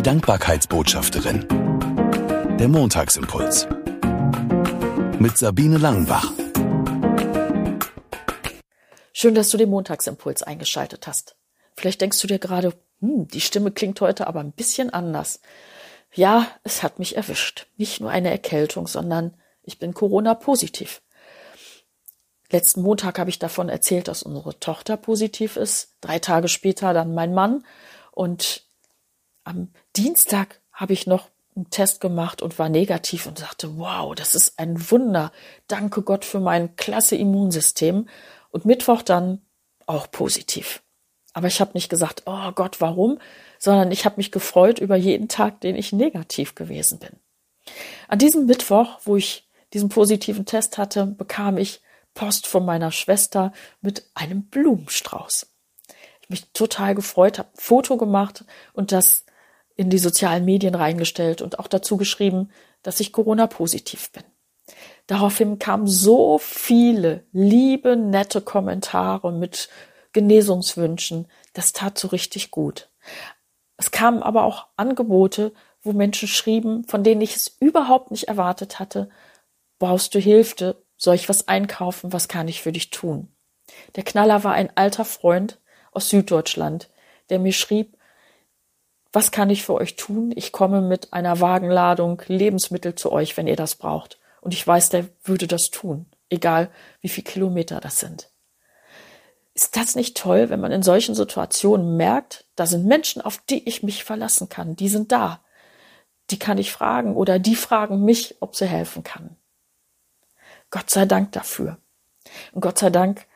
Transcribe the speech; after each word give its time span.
Die 0.00 0.04
Dankbarkeitsbotschafterin. 0.04 1.46
Der 2.58 2.68
Montagsimpuls. 2.68 3.68
Mit 5.18 5.36
Sabine 5.36 5.76
Langenbach. 5.76 6.32
Schön, 9.12 9.34
dass 9.34 9.50
du 9.50 9.58
den 9.58 9.68
Montagsimpuls 9.68 10.42
eingeschaltet 10.42 11.06
hast. 11.06 11.36
Vielleicht 11.76 12.00
denkst 12.00 12.18
du 12.18 12.28
dir 12.28 12.38
gerade, 12.38 12.72
hm, 13.00 13.28
die 13.28 13.42
Stimme 13.42 13.72
klingt 13.72 14.00
heute 14.00 14.26
aber 14.26 14.40
ein 14.40 14.52
bisschen 14.52 14.88
anders. 14.88 15.42
Ja, 16.14 16.46
es 16.62 16.82
hat 16.82 16.98
mich 16.98 17.18
erwischt. 17.18 17.66
Nicht 17.76 18.00
nur 18.00 18.08
eine 18.08 18.30
Erkältung, 18.30 18.86
sondern 18.86 19.36
ich 19.64 19.78
bin 19.78 19.92
Corona-positiv. 19.92 21.02
Letzten 22.50 22.80
Montag 22.80 23.18
habe 23.18 23.28
ich 23.28 23.38
davon 23.38 23.68
erzählt, 23.68 24.08
dass 24.08 24.22
unsere 24.22 24.58
Tochter 24.58 24.96
positiv 24.96 25.58
ist. 25.58 25.94
Drei 26.00 26.18
Tage 26.18 26.48
später 26.48 26.94
dann 26.94 27.12
mein 27.12 27.34
Mann. 27.34 27.66
Und 28.12 28.69
am 29.50 29.72
Dienstag 29.96 30.60
habe 30.72 30.92
ich 30.92 31.06
noch 31.06 31.28
einen 31.56 31.70
Test 31.70 32.00
gemacht 32.00 32.40
und 32.40 32.58
war 32.58 32.68
negativ 32.68 33.26
und 33.26 33.38
sagte, 33.38 33.76
wow, 33.76 34.14
das 34.14 34.34
ist 34.34 34.58
ein 34.58 34.90
Wunder. 34.90 35.32
Danke 35.66 36.02
Gott 36.02 36.24
für 36.24 36.40
mein 36.40 36.76
klasse 36.76 37.16
Immunsystem. 37.16 38.08
Und 38.50 38.64
Mittwoch 38.64 39.02
dann 39.02 39.42
auch 39.86 40.10
positiv. 40.10 40.82
Aber 41.32 41.48
ich 41.48 41.60
habe 41.60 41.72
nicht 41.74 41.88
gesagt, 41.88 42.22
oh 42.26 42.52
Gott, 42.52 42.80
warum, 42.80 43.18
sondern 43.58 43.92
ich 43.92 44.04
habe 44.04 44.16
mich 44.16 44.32
gefreut 44.32 44.78
über 44.78 44.96
jeden 44.96 45.28
Tag, 45.28 45.60
den 45.60 45.76
ich 45.76 45.92
negativ 45.92 46.54
gewesen 46.54 46.98
bin. 46.98 47.10
An 48.08 48.18
diesem 48.18 48.46
Mittwoch, 48.46 49.00
wo 49.04 49.16
ich 49.16 49.48
diesen 49.72 49.88
positiven 49.88 50.46
Test 50.46 50.78
hatte, 50.78 51.06
bekam 51.06 51.56
ich 51.58 51.82
Post 52.14 52.46
von 52.46 52.64
meiner 52.64 52.90
Schwester 52.90 53.52
mit 53.80 54.10
einem 54.14 54.46
Blumenstrauß. 54.46 55.46
Ich 56.22 56.30
mich 56.30 56.50
total 56.52 56.94
gefreut, 56.94 57.38
habe 57.38 57.50
ein 57.50 57.60
Foto 57.60 57.96
gemacht 57.96 58.44
und 58.72 58.90
das 58.90 59.24
in 59.80 59.88
die 59.88 59.96
sozialen 59.96 60.44
Medien 60.44 60.74
reingestellt 60.74 61.40
und 61.40 61.58
auch 61.58 61.66
dazu 61.66 61.96
geschrieben, 61.96 62.50
dass 62.82 63.00
ich 63.00 63.14
Corona-positiv 63.14 64.12
bin. 64.12 64.24
Daraufhin 65.06 65.58
kamen 65.58 65.86
so 65.86 66.36
viele 66.36 67.24
liebe, 67.32 67.96
nette 67.96 68.42
Kommentare 68.42 69.32
mit 69.32 69.70
Genesungswünschen. 70.12 71.28
Das 71.54 71.72
tat 71.72 71.96
so 71.96 72.08
richtig 72.08 72.50
gut. 72.50 72.90
Es 73.78 73.90
kamen 73.90 74.22
aber 74.22 74.44
auch 74.44 74.66
Angebote, 74.76 75.54
wo 75.80 75.92
Menschen 75.94 76.28
schrieben, 76.28 76.84
von 76.84 77.02
denen 77.02 77.22
ich 77.22 77.36
es 77.36 77.56
überhaupt 77.58 78.10
nicht 78.10 78.28
erwartet 78.28 78.80
hatte. 78.80 79.08
Brauchst 79.78 80.14
du 80.14 80.18
Hilfe? 80.18 80.76
Soll 80.98 81.14
ich 81.14 81.30
was 81.30 81.48
einkaufen? 81.48 82.12
Was 82.12 82.28
kann 82.28 82.48
ich 82.48 82.60
für 82.60 82.72
dich 82.72 82.90
tun? 82.90 83.34
Der 83.96 84.04
Knaller 84.04 84.44
war 84.44 84.52
ein 84.52 84.76
alter 84.76 85.06
Freund 85.06 85.58
aus 85.90 86.10
Süddeutschland, 86.10 86.90
der 87.30 87.38
mir 87.38 87.54
schrieb, 87.54 87.96
was 89.12 89.32
kann 89.32 89.50
ich 89.50 89.64
für 89.64 89.74
euch 89.74 89.96
tun? 89.96 90.32
Ich 90.36 90.52
komme 90.52 90.80
mit 90.80 91.12
einer 91.12 91.40
Wagenladung 91.40 92.22
Lebensmittel 92.26 92.94
zu 92.94 93.10
euch, 93.10 93.36
wenn 93.36 93.46
ihr 93.46 93.56
das 93.56 93.74
braucht. 93.74 94.18
Und 94.40 94.54
ich 94.54 94.66
weiß, 94.66 94.90
der 94.90 95.08
würde 95.24 95.46
das 95.46 95.70
tun, 95.70 96.06
egal 96.28 96.70
wie 97.00 97.08
viel 97.08 97.24
Kilometer 97.24 97.80
das 97.80 97.98
sind. 97.98 98.30
Ist 99.52 99.76
das 99.76 99.96
nicht 99.96 100.16
toll, 100.16 100.48
wenn 100.48 100.60
man 100.60 100.72
in 100.72 100.82
solchen 100.82 101.14
Situationen 101.14 101.96
merkt, 101.96 102.46
da 102.54 102.66
sind 102.66 102.86
Menschen, 102.86 103.20
auf 103.20 103.38
die 103.38 103.68
ich 103.68 103.82
mich 103.82 104.04
verlassen 104.04 104.48
kann, 104.48 104.76
die 104.76 104.88
sind 104.88 105.12
da. 105.12 105.40
Die 106.30 106.38
kann 106.38 106.58
ich 106.58 106.72
fragen 106.72 107.16
oder 107.16 107.38
die 107.40 107.56
fragen 107.56 108.04
mich, 108.04 108.36
ob 108.40 108.54
sie 108.54 108.66
helfen 108.66 109.02
kann. 109.02 109.36
Gott 110.70 110.88
sei 110.88 111.04
Dank 111.04 111.32
dafür. 111.32 111.78
Und 112.52 112.60
Gott 112.60 112.78
sei 112.78 112.90
Dank, 112.90 113.26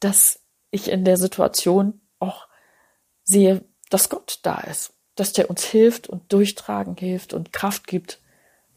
dass 0.00 0.40
ich 0.70 0.90
in 0.90 1.04
der 1.04 1.18
Situation 1.18 2.00
auch 2.18 2.48
sehe, 3.22 3.62
dass 3.90 4.08
Gott 4.08 4.38
da 4.42 4.58
ist, 4.60 4.94
dass 5.16 5.32
der 5.34 5.50
uns 5.50 5.64
hilft 5.64 6.08
und 6.08 6.32
durchtragen 6.32 6.96
hilft 6.96 7.34
und 7.34 7.52
Kraft 7.52 7.86
gibt, 7.86 8.20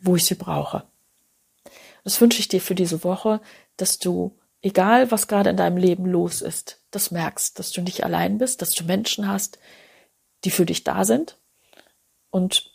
wo 0.00 0.16
ich 0.16 0.26
sie 0.26 0.34
brauche. 0.34 0.84
Das 2.04 2.20
wünsche 2.20 2.40
ich 2.40 2.48
dir 2.48 2.60
für 2.60 2.74
diese 2.74 3.02
Woche, 3.02 3.40
dass 3.76 3.98
du, 3.98 4.38
egal 4.62 5.10
was 5.10 5.28
gerade 5.28 5.50
in 5.50 5.56
deinem 5.56 5.76
Leben 5.76 6.06
los 6.06 6.42
ist, 6.42 6.80
das 6.90 7.10
merkst, 7.10 7.58
dass 7.58 7.72
du 7.72 7.80
nicht 7.80 8.04
allein 8.04 8.38
bist, 8.38 8.62
dass 8.62 8.72
du 8.72 8.84
Menschen 8.84 9.28
hast, 9.28 9.58
die 10.44 10.50
für 10.50 10.66
dich 10.66 10.84
da 10.84 11.04
sind 11.04 11.38
und 12.30 12.70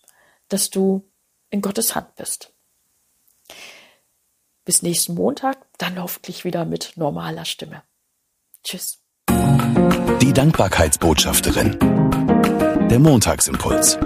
dass 0.50 0.70
du 0.70 1.10
in 1.50 1.62
Gottes 1.62 1.96
Hand 1.96 2.16
bist. 2.16 2.52
Bis 4.66 4.82
nächsten 4.82 5.16
Montag, 5.16 5.58
dann 5.78 6.02
hoffentlich 6.02 6.44
wieder 6.46 6.66
mit 6.66 6.94
normaler 6.96 7.46
Stimme. 7.46 7.84
Tschüss. 8.64 9.00
Die 9.30 10.34
Dankbarkeitsbotschafterin. 10.34 12.01
Der 12.92 13.00
Montagsimpuls. 13.00 13.98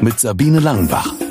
Mit 0.00 0.20
Sabine 0.20 0.60
Langenbach. 0.60 1.21